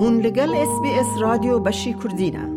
هون 0.00 0.20
لگل 0.20 0.54
اس 0.54 0.80
بی 0.82 0.90
اس 0.90 1.06
رادیو 1.20 1.58
بشی 1.58 1.94
کردینه 2.04 2.48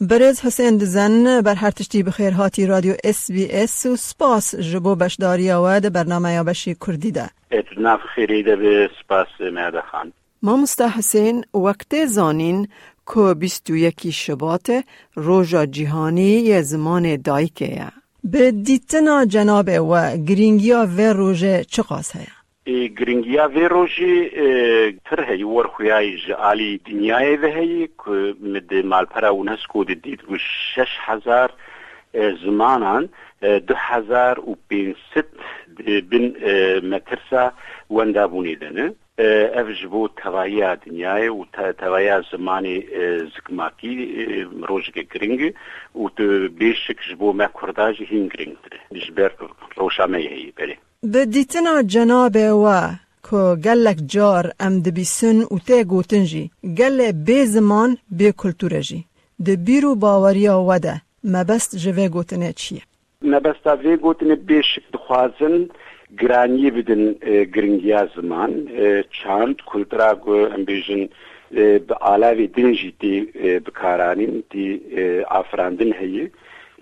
برز 0.00 0.40
حسین 0.40 0.76
دزن 0.76 1.40
بر 1.40 1.54
هر 1.54 1.70
تشتی 1.70 2.02
بخیر 2.02 2.32
هاتی 2.32 2.66
رادیو 2.66 2.94
اس 3.04 3.30
بی 3.30 3.48
اس 3.52 3.86
و 3.86 3.96
سپاس 3.96 4.54
جبو 4.54 4.94
بشداری 4.94 5.50
آواد 5.50 5.92
برنامه 5.92 6.32
یا 6.32 6.44
بشی 6.44 6.76
کردی 6.86 7.10
ده 7.10 7.30
اتناف 7.50 8.00
خیری 8.14 8.42
ده 8.42 8.56
به 8.56 8.90
سپاس 9.04 9.26
میاده 9.40 9.80
خان. 9.80 10.12
ما 10.42 10.56
مستا 10.56 10.88
حسین 10.88 11.44
وقت 11.54 12.06
زانین 12.06 12.68
که 13.14 13.34
بیستو 13.34 13.76
یکی 13.76 14.12
شبات 14.12 14.84
روژا 15.14 15.66
جیهانی 15.66 16.22
یه 16.22 16.62
زمان 16.62 17.16
دایکه. 17.16 17.74
یا 17.76 17.92
به 18.24 18.50
دیتنا 18.50 19.24
جناب 19.24 19.68
و 19.68 20.16
گرینگیا 20.16 20.86
و 20.96 21.00
روژه 21.00 21.64
چه 21.64 21.82
قاس 21.82 22.16
هیا؟ 22.16 22.35
گرنگیا 22.66 23.48
وی 23.48 23.68
روژی 23.68 24.30
تر 25.04 25.24
هی 25.24 25.42
ور 25.42 25.66
خویای 25.66 26.16
جعالی 26.16 26.80
دنیای 26.86 27.36
ده 27.36 27.48
هی 27.48 27.88
که 28.04 28.34
مد 28.40 28.74
مالپرا 28.74 29.28
اونسکو 29.28 29.84
ده 29.84 29.94
دید 29.94 30.22
گو 30.22 30.38
شش 30.38 30.98
هزار 31.00 31.50
زمانان 32.44 33.08
دو 33.42 33.74
هزار 33.76 34.40
و 34.40 34.56
بین 34.68 34.94
ست 35.14 35.28
بین 36.10 36.36
مترسا 36.78 37.52
ونده 37.90 38.26
بونیده 38.26 38.94
اف 39.54 39.68
جبو 39.82 40.08
توایی 40.08 40.76
دنیای 40.76 41.28
و 41.28 41.44
توایی 41.78 42.10
زمانی 42.32 42.84
زگماکی 43.36 43.92
روژگ 44.68 44.98
گرنگ 45.14 45.54
و 45.94 46.08
تو 46.16 46.48
بیشک 46.48 46.96
جبو 47.10 47.32
مکرداج 47.32 48.02
هین 48.02 48.28
گرنگ 48.28 48.56
تره. 48.62 48.80
نشبر 48.92 49.30
روشامه 49.76 50.18
هی 50.18 50.52
به 51.12 51.26
دیتنا 51.26 51.82
جناب 51.82 52.36
و 52.36 52.66
که 53.30 53.56
گلک 53.64 53.98
جار 54.06 54.52
ام 54.60 54.80
دبیسن 54.80 55.38
و 55.40 55.58
ته 55.66 55.84
گوتن 55.84 56.24
جی 56.24 56.50
گل 56.78 57.12
بی 57.12 57.44
زمان 57.44 57.96
بی 58.10 58.32
کلتور 58.32 58.80
جی. 58.80 59.04
ده 59.44 59.56
بیرو 59.56 59.94
باوریا 59.94 60.60
وده. 60.60 60.94
مبست 61.24 61.76
جوه 61.76 62.08
گوتنه 62.08 62.52
چیه؟ 62.52 62.82
مبستا 63.22 63.76
وی 63.76 63.96
گوتنه 63.96 64.34
بیشک 64.34 64.82
دخوازن 64.92 65.68
گرانی 66.20 66.70
بدن 66.70 67.12
گرنگیا 67.54 68.08
زمان 68.16 68.50
چاند 69.10 69.56
کلترا 69.66 70.14
گو 70.14 70.32
ام 70.32 70.64
بیجن 70.64 71.08
به 71.86 71.94
آلاوی 72.00 72.46
دنجی 72.46 72.94
تی 73.00 73.20
بکارانین 73.66 74.42
تی 74.50 74.80
آفراندن 75.30 75.92
هیه. 75.92 76.30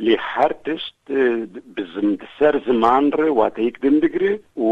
li 0.00 0.17
her 0.17 0.53
tişt 0.64 0.95
e, 1.11 1.47
bizim 1.77 2.19
ser 2.39 2.55
ziman 2.67 3.12
re 3.19 3.27
watek 3.27 3.83
din 3.83 4.03
digri. 4.03 4.41
Û 4.56 4.69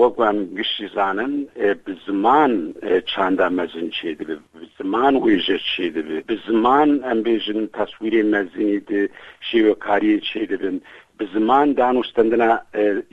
weguem 0.00 0.56
giştî 0.56 0.88
zanin 0.94 1.48
e, 1.56 1.86
bi 1.86 1.96
ziman 2.06 2.74
e, 2.82 3.00
çanda 3.00 3.50
mezin 3.50 3.90
çê 3.90 4.18
dibe 4.18 4.36
bi 4.54 4.66
ziman 4.78 5.14
wê 5.14 5.34
jê 5.46 5.58
çê 5.72 5.94
dibe 5.94 6.28
bi 6.28 6.36
ziman 6.46 6.88
em 7.10 7.18
bêjin 7.26 7.68
taswîrê 7.76 8.22
mezinî 8.22 8.86
di 8.88 9.08
şêwekariyê 9.48 10.20
çê 10.30 10.48
dibin 10.48 10.82
bi 11.20 11.26
ziman 11.32 11.68
danûstendina 11.76 12.50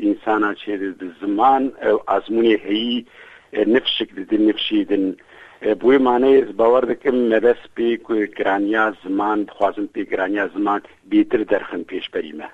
însana 0.07 0.51
çê 0.53 0.73
dibe 0.79 0.91
معنی 5.99 6.41
باور 6.41 6.81
دکم 6.81 7.15
مبس 7.15 7.55
پی 7.75 7.97
که 7.97 8.29
گرانیا 8.37 8.93
زمان 9.03 9.47
خوازم 9.57 9.85
پی 9.85 10.05
گرانیا 10.05 10.47
زمان 10.47 10.81
بیتر 11.09 11.43
درخن 11.43 11.83
پیش 11.83 12.09
بریمه. 12.09 12.49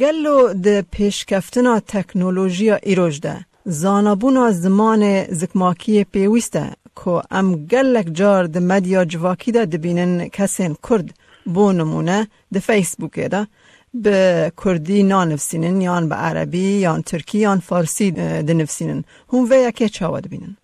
گلو 0.00 0.54
د 0.64 0.80
پیشکفتنا 0.80 1.80
تکنولوژیا 1.80 2.76
ایروش 2.82 3.18
ده. 3.18 3.36
زانبونا 3.64 4.50
زمان 4.50 5.24
زکماکی 5.24 6.04
پیوسته 6.04 6.64
که 6.96 7.22
ام 7.30 7.66
گلک 7.66 8.06
جار 8.12 8.46
د 8.46 8.58
مدیا 8.58 9.04
جواکی 9.04 9.52
ده 9.52 9.64
دبینن 9.64 10.28
کسین 10.28 10.76
کرد. 10.88 11.14
بو 11.54 11.72
نمونه 11.72 12.26
د 12.54 12.58
فیسبوک 12.58 13.18
ده. 13.18 13.46
به 13.94 14.52
کردی 14.64 15.02
نانفسینن 15.02 15.80
یان 15.80 16.08
به 16.08 16.14
عربی 16.14 16.58
یان 16.58 17.02
ترکی 17.02 17.38
یان 17.38 17.58
فارسی 17.58 18.10
دنفسینن. 18.48 19.04
هم 19.32 19.44
و 19.50 19.54
یکی 19.54 19.88
چاوا 19.88 20.20
دبینن. 20.20 20.56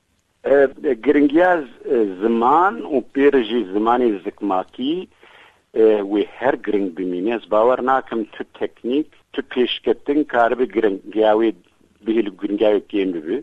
گرنگیاز 1.06 1.64
زمان 2.22 2.74
و 2.94 3.00
پێرژی 3.14 3.60
زمانی 3.74 4.10
زکماکی 4.24 5.08
وێ 6.12 6.22
هەر 6.38 6.56
گرنگ 6.66 6.88
بمینێز 6.98 7.42
باوەڕ 7.52 7.80
ناکەم 7.90 8.20
تو 8.34 8.42
تەکنیک 8.60 9.08
تو 9.32 9.40
پێشکەتن 9.52 10.20
کاربێ 10.34 10.66
گرنگیاوێ 10.76 11.50
بهل 12.06 12.26
گرنگیاوێ 12.40 12.80
کێن 12.90 13.10
ببێ 13.16 13.38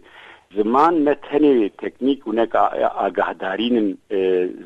زمان 0.58 0.94
نە 1.06 1.14
تەنێ 1.28 1.54
تەکنیک 1.82 2.20
و 2.28 2.32
نەک 2.40 2.52
ئاگاهدارینن 3.00 3.88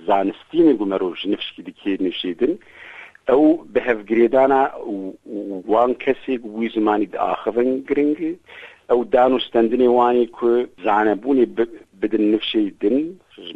زانستینی 0.07 0.77
گومەڕۆژ 0.79 1.19
نفشکی 1.31 1.61
دیکێ 1.67 1.93
نشیدن 2.05 2.53
ئەو 3.29 3.43
بە 3.73 3.79
هەفگرێدانە 3.87 4.61
وان 5.71 5.91
کەسێک 6.03 6.41
وی 6.55 6.69
زمانی 6.75 7.07
داخەن 7.15 7.69
گرنگی 7.89 8.33
ئەو 8.89 8.99
دان 9.13 9.31
و 9.33 9.39
ستندنێ 9.47 9.89
وانی 9.97 10.27
کو 10.37 10.49
زانەبوونی 10.85 11.45
بدن 12.01 12.23
نفشی 12.33 12.69
دن 12.81 12.97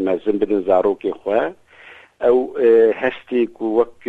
مەزن 0.05 0.35
بدن 0.41 0.61
زارۆکی 0.69 1.11
خوا. 1.19 1.41
ئەو 2.23 2.37
هەستێک 3.01 3.53
و 3.61 3.67
وەک 3.77 4.01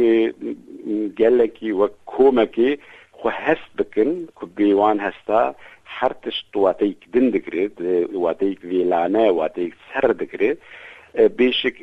گەلێکی 1.21 1.71
وەک 1.81 1.95
کۆمەکی 2.13 2.73
خو 3.19 3.29
هەست 3.45 3.71
بکن 3.79 4.11
کو 4.37 4.45
بێوان 4.57 4.99
هەستا 5.07 5.43
هەر 5.97 6.13
تشت 6.23 6.53
واتەیەک 6.65 7.03
دن 7.15 7.27
دەگرێت 7.35 7.75
واتەیەک 8.25 8.61
وێلانە 8.71 9.27
واتەیەک 9.39 9.75
سەر 9.89 10.09
دەگرێت 10.23 10.59
بێشک 11.39 11.77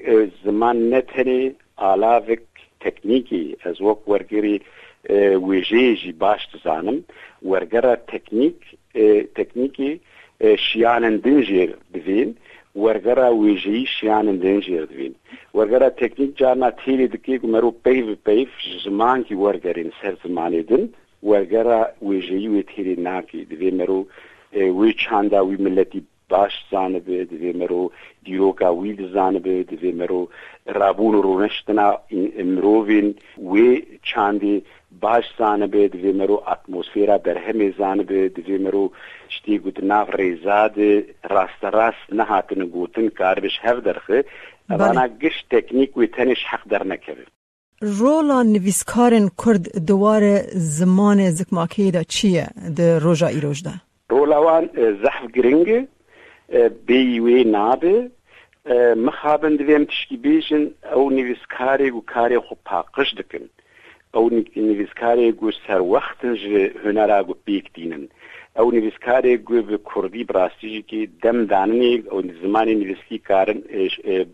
زمان 0.43 0.77
نەتەنێ 0.93 1.41
ئالاێک 1.81 2.45
تەکنیکی 2.83 3.43
ئەز 3.63 3.77
وەک 3.87 4.01
وەرگری 4.11 4.57
وێژێژی 5.47 6.13
باش 6.23 6.41
دزانم. 6.53 6.97
وەرگەرە 7.49 7.93
تەکنیک 8.11 8.59
تەکنیکی 9.37 9.91
shiaanan 10.41 11.21
dinjier 11.21 11.75
divin 11.93 12.35
wargara 12.75 13.29
wiji 13.31 13.85
shiaanan 13.85 14.39
dinjier 14.41 14.87
divin 14.87 15.15
wargara 15.53 15.89
teknik 15.91 16.35
jarna 16.37 16.71
tili 16.71 17.07
dikik 17.07 17.43
meru 17.43 17.71
peyv 17.71 18.15
peyv 18.23 18.49
zman 18.83 19.23
ki 19.23 19.35
wargarin 19.35 19.91
ser 20.01 20.15
zmanê 20.23 20.67
din 20.67 20.93
wargara 21.23 21.93
wêjeyî 22.01 22.47
wê 22.55 22.63
têrê 22.71 22.95
nakî 23.03 23.45
divê 23.51 23.71
meru 23.71 24.07
wê 24.53 24.89
çanda 24.97 25.39
wî 25.49 25.57
milletî 25.65 26.03
باش 26.29 26.51
زانبه 26.71 27.25
دوی 27.25 27.53
مرو 27.53 27.91
دیروکا 28.25 28.75
وی 28.75 29.09
زانبه 29.13 29.63
دوی 29.63 29.91
مرو. 29.91 30.29
رابون 30.65 31.13
رو 31.23 31.41
نشتنا 31.41 31.99
مرووین 32.43 33.15
وی 33.51 33.83
چاندی 34.03 34.63
باش 35.01 35.23
زانبه 35.39 35.87
دوی 35.87 36.11
مرو. 36.11 36.43
اتمسفیرا 36.47 37.17
برهمه 37.17 37.73
زانبه 37.77 38.29
دوی 38.29 38.57
مرو. 38.57 38.91
شتی 39.29 39.57
گوت 39.57 39.83
ناف 39.83 40.15
ریزاد 40.15 40.75
راست 41.29 41.63
راست 41.63 42.05
نهاتن 42.11 42.65
گوتن 42.65 43.09
کار 43.09 43.39
بش 43.39 43.59
هف 43.61 43.77
درخه. 43.77 44.25
اوانا 44.69 45.07
گش 45.07 45.45
تکنیک 45.51 45.97
وی 45.97 46.07
تنش 46.07 46.43
حق 46.49 46.67
در 46.69 46.87
نکره. 46.87 47.25
رولا 47.81 48.43
نویسکارن 48.43 49.29
کرد 49.45 49.85
دوار 49.85 50.41
زمان 50.53 51.29
زکماکی 51.29 51.91
دا 51.91 52.03
چیه؟ 52.03 52.47
ده 52.75 52.99
روژا 52.99 53.27
ایروش 53.27 53.61
ده؟ 53.63 53.73
رولاوان 54.09 54.69
زحف 55.03 55.31
گرنگه. 55.31 55.87
بێی 56.87 57.19
وێ 57.25 57.39
نابێ. 57.55 57.97
مخابن 59.07 59.53
دوێم 59.59 59.83
تشکی 59.91 60.17
بێژن 60.25 60.63
ئەو 60.91 61.03
نویسکارێک 61.17 61.93
و 61.95 62.05
کارێک 62.13 62.43
خۆ 62.47 62.55
پاقش 62.69 63.09
دکن 63.19 63.45
ئەو 64.15 64.25
نویسکارێک 64.69 65.33
گو 65.41 65.49
سەروەختن 65.65 66.33
هوەرا 66.83 67.19
گو 67.27 67.35
پێکتینن 67.45 68.03
ئەو 68.57 68.67
نویسکارێک 68.77 69.39
گوێ 69.47 69.61
بە 69.69 69.77
کوردی 69.89 70.23
براستیژکی 70.29 71.01
دەمدانێک 71.23 72.01
ئەو 72.11 72.19
زمانی 72.41 72.75
نویسکی 72.81 73.17
کارن 73.29 73.59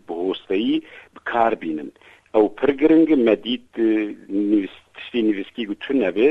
بهۆستایی 0.06 0.76
بکار 1.14 1.52
بینن. 1.62 1.90
ئەو 2.34 2.44
پرگرنگ 2.58 3.08
مەدید 3.28 3.68
نویستی 4.50 5.20
نویسکی 5.28 5.64
گوتون 5.70 5.96
نەبێ. 6.04 6.28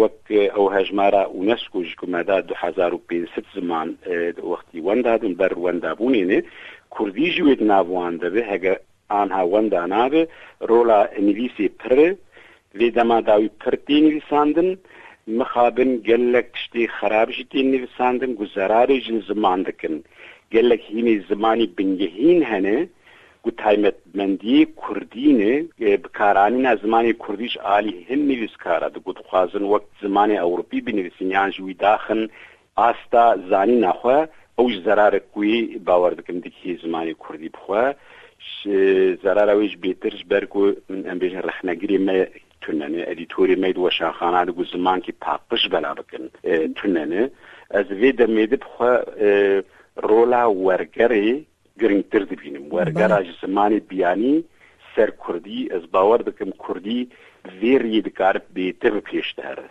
وەک 0.00 0.20
ئەو 0.54 0.66
هەژمارە 0.76 1.22
و 1.36 1.40
نسکوژ 1.50 1.88
کومەدا 2.00 2.38
2005 2.40 3.44
زمان 3.54 3.88
وەختی 4.50 4.80
وەندادن 4.86 5.34
بەر 5.40 5.52
وەندابوونێنێ 5.64 6.38
کوردیژ 6.94 7.34
وێت 7.40 7.62
ناوان 7.70 8.14
دەبێ 8.22 8.42
هەگە 8.52 8.74
ئانها 9.12 9.42
وەندا 9.52 9.82
نابێ 9.94 10.22
ڕۆلا 10.68 11.00
ئەنگلیسی 11.14 11.68
پڕ 11.80 11.98
لێ 12.78 12.88
دەماداوی 12.98 13.50
پرتی 13.60 13.98
نویساندن 14.06 14.70
مخابن 15.38 15.90
گەلک 16.08 16.46
تشتی 16.54 16.84
خراپژی 16.96 17.44
تێ 17.50 17.60
نویساندن 17.72 18.32
گوزەرارێژن 18.40 19.18
زمان 19.28 19.60
دکن 19.68 19.94
گەلک 20.54 20.82
هینی 20.92 21.16
زمانی 21.30 21.66
بنگهین 21.76 22.40
هەنێ 22.50 22.78
گوتایمەتمەندی 23.44 24.60
کوردینێ 24.82 25.54
بکارانی 26.04 26.60
نا 26.66 26.72
زمانی 26.84 27.12
کوردیش 27.24 27.54
عالی 27.68 28.06
هەم 28.08 28.20
نویسکارە. 28.30 28.88
دەگوتخوازن 28.96 29.64
وەک 29.72 29.84
زمانی 30.02 30.40
ئەوروپی 30.42 30.80
بنویسینیان 30.86 31.50
ژوی 31.56 31.74
داخن 31.84 32.20
ئاستا 32.80 33.24
زانی 33.50 33.76
ناخوا 33.86 34.18
ئەوش 34.58 34.74
زەرارە 34.86 35.20
کوی 35.32 35.80
باوەردەکەم 35.86 36.38
دیکی 36.44 36.78
زمانی 36.84 37.14
کوردی 37.22 37.50
بخوا 37.56 37.84
زەرارەوەیش 39.24 39.74
بێترش 39.82 40.22
بەرگ 40.30 40.52
و 40.56 40.64
ئەمبێژە 41.08 41.40
ڕخنەگیری 41.48 41.98
مە 42.06 42.16
تونەنێ 42.62 43.02
ئەدیتۆری 43.08 43.60
مەید 43.62 43.76
وە 43.78 43.90
شاخانان 43.98 44.48
گو 44.56 44.64
زمانکی 44.74 45.12
پاقش 45.24 45.62
بەلا 45.72 45.92
بکەن 45.98 46.24
تونەنێ 46.78 47.22
ئەزێ 47.74 48.10
دەمێدت 48.20 48.62
بخوا 48.64 48.92
ڕۆلا 50.08 50.44
وەرگەری 50.66 51.30
گرنگتر 51.84 52.22
دەبینم. 52.30 52.64
وەرگەراژ 52.74 53.26
زمانی 53.42 53.80
بیانی 53.90 54.36
سەر 54.94 55.10
کوردی 55.22 55.60
ئەس 55.72 55.84
باوەەر 55.94 56.20
بکەم 56.28 56.50
کوردی 56.64 57.00
زێری 57.60 58.00
دکارت 58.06 58.44
بێتر 58.56 58.94
پێشدارە 59.08 59.68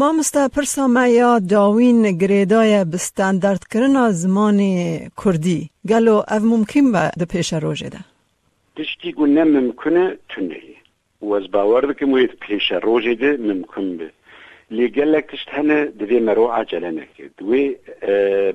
مامستا 0.00 0.48
پرسا 0.48 0.86
مایا 0.96 1.32
داوین 1.52 2.02
گرێدایە 2.20 2.82
bi 2.92 2.98
standardkirina 3.08 4.04
zimanê 4.22 4.74
Kurdî 5.20 5.60
gelo 5.90 6.24
ev 6.36 6.42
mumkin 6.52 6.86
be 6.94 7.04
di 7.20 7.24
pêşe 7.32 7.58
rojê 7.64 7.92
de 7.92 8.00
Tiştî 8.76 9.10
got 9.12 9.28
ne 9.28 9.44
mimkin 9.44 9.96
e 10.04 10.06
tuneyê 10.30 10.76
ez 11.38 11.52
bawer 11.52 11.88
dikim 11.88 12.10
wê 12.16 12.26
pêşe 12.44 12.78
rojê 12.86 13.20
de 13.20 13.30
mimkin 13.48 13.98
bi 13.98 14.08
lê 14.76 14.86
gelek 14.86 15.28
tişt 15.28 15.48
hene 15.56 15.78
divê 15.98 16.20
mero 16.20 16.46
acele 16.50 16.96
neke 16.96 17.24
divê 17.38 17.62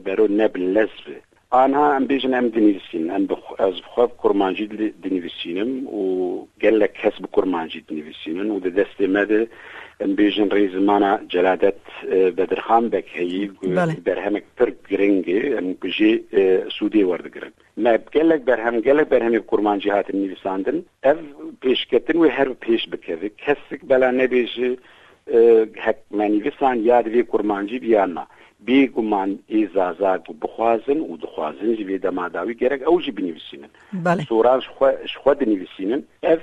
bero 0.05 0.25
ne 0.37 0.53
bi 0.53 0.75
lez 0.75 0.93
bi 1.05 1.15
آنها 1.54 1.94
ام 1.96 2.06
بیجن 2.06 2.34
ام 2.34 2.48
دنیویسین 2.48 3.10
ام 3.10 3.28
از 3.58 3.74
بخواب 3.74 4.12
کرمانجی 4.22 4.66
دنیویسینم 5.04 5.86
و 5.86 6.46
گلک 6.62 6.92
کسب 6.94 7.24
کرمانجی 7.36 7.80
دنیویسینن 7.88 8.50
و 8.50 8.60
ده 8.60 8.70
دست 8.70 9.00
مده 9.00 9.48
ام 10.00 10.14
بیژن 10.14 10.50
ریزمانا 10.50 11.18
جلادت 11.28 11.74
بدرخان 12.36 12.88
بک 12.88 13.08
هی 13.12 13.50
برهمک 14.04 14.42
پر 14.56 14.72
گرنگه 14.90 15.54
ام 15.58 15.72
بجی 15.82 16.24
سودی 16.78 17.02
وردگرن 17.02 17.52
ما 17.76 17.96
گلک 18.14 18.40
برهم 18.40 18.80
گلک 18.80 19.06
برهم 19.08 19.38
کرمانجی 19.38 19.90
هات 19.90 20.14
نویساندن 20.14 20.82
اف 21.02 21.18
پیشکتن 21.62 22.18
و 22.18 22.28
هر 22.28 22.48
پیش 22.48 22.88
بکوه 22.88 23.28
کسک 23.38 23.80
بلا 23.88 24.10
نبیجه 24.10 24.76
هک 25.76 25.96
منویسان 26.10 26.80
یاد 26.80 27.06
وی 27.06 27.22
کرمانجی 28.63 28.89
بیانا 28.89 28.89
بێگومان 28.89 29.39
ئێزازات 29.49 30.29
و 30.29 30.33
بخوازن 30.33 30.99
و 30.99 31.17
دخوازن 31.17 31.75
ji 31.75 31.85
vê 31.85 31.97
demadawî 32.03 32.53
gerek 32.53 32.81
ew 32.81 33.01
jî 33.01 33.11
binivîsînin 33.17 33.71
soran 34.27 34.61
xwe 35.13 35.39
dinivîsînin 35.39 36.05
ev 36.23 36.39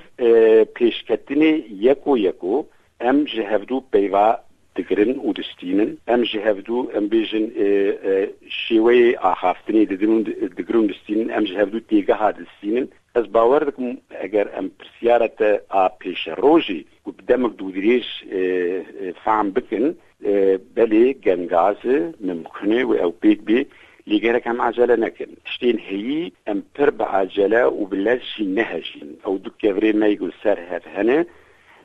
pêşketinê 0.76 1.52
yeko 1.70 2.16
yeko 2.16 2.66
em 3.00 3.26
ji 3.26 3.42
hevdû 3.42 3.82
peyva 3.92 4.44
digirin 4.76 5.14
û 5.26 5.36
distînin 5.36 5.98
em 6.06 6.24
ji 6.24 6.38
hevdû 6.38 6.78
em 6.96 7.04
bêjin 7.12 7.46
şêweyê 8.62 9.16
axaftinê 9.16 9.82
digirin 10.56 10.88
distînin 10.88 11.28
em 11.28 11.46
ji 11.46 11.54
hevdû 11.54 11.80
têgeha 11.90 12.30
distînin 12.38 12.90
ez 13.18 13.34
bawer 13.34 13.66
dikim 13.66 14.00
eger 14.24 14.46
em 14.58 14.68
pirsiyara 14.78 15.28
te 15.28 15.50
a 15.70 15.88
pêşe 16.00 16.32
rojî 16.42 16.80
û 17.06 17.08
bi 17.16 17.22
demek 17.28 17.52
dûdirêj 17.60 18.06
fehm 19.24 19.46
bikin 19.56 19.98
بلي 20.76 21.12
جنغاز 21.12 21.76
ممكن 22.20 22.98
أو 22.98 23.14
بيك 23.22 23.38
بي 23.40 23.66
لي 24.06 24.18
جالك 24.18 24.48
هم 24.48 24.60
عجلة 24.60 24.94
نكن 24.94 25.26
تشتين 25.44 25.78
هي 25.78 26.32
ام 26.48 26.62
بر 26.78 26.90
بعجلة 26.90 27.68
وبلاش 27.68 28.40
نهجين 28.40 29.16
أو 29.26 29.36
دو 29.36 29.50
كفري 29.58 29.92
ما 29.92 30.06
يقول 30.06 30.32
سر 30.42 30.58
هف 30.68 30.88
هنا 30.88 31.24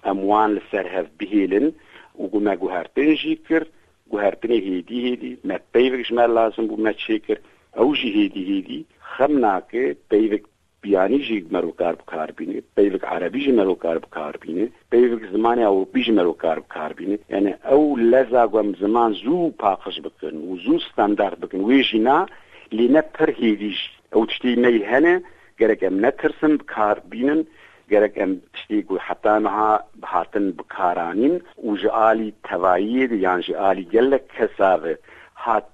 اموان 0.07 0.59
سر 0.71 0.87
هف 1.01 1.05
بهيلن 1.19 1.71
وقو 2.15 2.39
ما 2.39 2.55
قهر 2.55 2.85
تنجيكر 2.95 3.67
قهر 4.11 4.33
تنه 4.33 4.53
هيدي 4.55 5.03
هيدي 5.09 5.37
ما 5.43 5.59
بيفكش 5.73 6.11
مال 6.11 6.35
لازم 6.35 6.67
بو 6.67 6.75
ما 6.75 6.91
تشيكر 6.91 7.37
أو 7.77 7.93
جي 7.93 8.15
هيدي 8.15 8.47
هيدي 8.49 8.85
خمناك 9.01 9.97
بيفك 10.11 10.43
بیانی 10.82 11.18
جی 11.18 11.46
مرو 11.50 11.70
کار 11.70 11.94
بکار 11.94 12.30
بینه 12.30 12.62
پیوک 12.76 13.04
عربی 13.04 13.44
جی 13.44 13.52
مرو 13.52 13.74
کار 13.74 13.98
بکار 13.98 14.36
بینه 14.36 14.68
پیوک 14.90 15.22
زمانی 15.32 15.64
او 15.64 15.84
بیج 15.84 16.10
مرو 16.10 16.32
کار 16.32 16.60
بکار 16.60 16.92
بینه 16.92 17.18
یعنی 17.28 17.54
او 17.70 17.96
لزا 17.96 18.46
گم 18.48 18.72
زمان 18.80 19.12
زو 19.12 19.50
پاقش 19.50 20.00
بکن 20.00 20.36
و 20.36 20.56
زو 20.56 20.78
ستاندارد 20.78 21.40
بکن 21.40 21.58
ویجی 21.58 21.98
نا 21.98 22.26
لینه 22.72 23.00
پر 23.00 23.30
هیدیش 23.30 23.90
او 24.12 24.26
تشتی 24.26 24.56
می 24.56 24.78
هنه 24.78 25.22
گرک 25.58 25.82
ام 25.82 26.06
نترسم 26.06 26.56
بکار 26.56 26.98
بینن 27.10 27.44
گرک 27.90 28.12
ام 28.16 28.40
تشتی 28.54 28.82
گو 28.82 28.98
حتی 28.98 29.28
نها 29.28 29.80
بهاتن 30.00 30.50
بکارانین 30.50 31.42
و 31.64 31.76
جعالی 31.76 32.32
توایید 32.44 33.12
یان 33.12 33.40
جعالی 33.40 33.84
گلک 33.84 34.22
کساوه 34.28 34.94
هات 35.36 35.64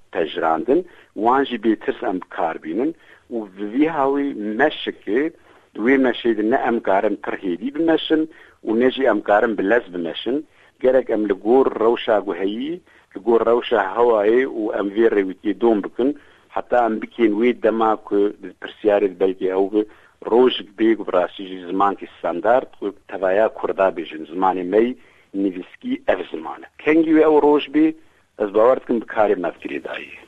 جی 3.33 3.39
و 3.39 3.45
وی 3.45 3.85
هاوی 3.85 4.33
مشکه 4.33 5.33
دوی 5.73 5.97
مشید 5.97 6.41
نه 6.41 6.59
امکارن 6.59 7.15
ترهیدی 7.15 7.71
بمشن 7.71 8.21
و 8.63 8.73
نجی 8.73 9.07
امکارن 9.07 9.55
بلز 9.55 9.81
بمشن 9.81 10.43
گرک 10.81 11.11
ام 11.11 11.25
لگور 11.25 11.77
روشا 11.77 12.21
گوهی 12.21 12.81
لگور 13.15 13.43
روشا 13.43 13.79
هوایی 13.79 14.45
و 14.45 14.71
ام 14.75 14.87
وی 14.87 15.09
رویتی 15.09 15.53
دوم 15.53 15.81
بکن. 15.81 16.13
حتی 16.49 16.75
ام 16.75 16.99
بکین 16.99 17.33
وی 17.33 17.53
دما 17.53 17.99
که 18.09 18.33
پرسیاری 18.61 19.07
بلگی 19.07 19.51
او 19.51 19.83
روش 20.21 20.61
بیگ 20.77 20.97
براسی 20.97 21.65
زمان 21.71 21.95
کی 21.95 22.07
استاندارد 22.15 22.67
و 22.81 22.91
توایا 23.07 23.51
کردا 23.61 23.91
بیجن 23.91 24.25
زمان 24.25 24.57
می 24.61 24.95
نویسکی 25.33 26.01
اف 26.07 26.19
زمانه 26.31 26.67
کنگی 26.79 27.23
او 27.23 27.39
روش 27.39 27.69
بی 27.69 27.95
از 28.37 28.51
باورد 28.51 28.85
کن 28.85 28.99
بکاری 28.99 29.35
مفکری 29.35 29.79
دایی 29.79 30.22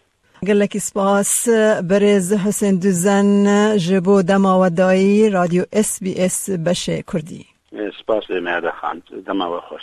گلکی 0.45 0.80
سپاس 0.80 1.50
برز 1.89 2.33
حسین 2.33 2.80
دوزن 2.80 3.77
جبو 3.77 4.21
دما 4.21 4.62
و 4.62 4.69
دایی 4.69 5.30
رادیو 5.30 5.63
اس 5.74 6.00
بی 6.03 6.15
اس 6.18 6.50
بشه 6.50 7.03
کردی 7.13 7.45
سپاس 8.01 8.24
مهده 8.30 8.71
خان 8.81 9.01
دما 9.27 9.57
و 9.57 9.62
خوش 9.62 9.81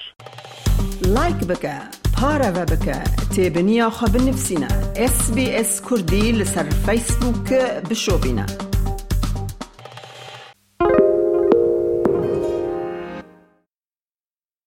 لایک 1.07 1.37
بکه 1.37 1.75
پارا 2.21 2.53
و 2.55 2.65
بکه 2.65 3.03
تیبنیا 3.35 3.91
خواب 3.91 4.17
نفسینا 4.17 4.69
اس 4.97 5.35
بی 5.35 5.51
اس 5.51 5.83
کردی 5.91 6.33
لسر 6.33 6.63
فیسبوک 6.87 7.53
بشو 7.91 8.19
بینا 8.19 8.47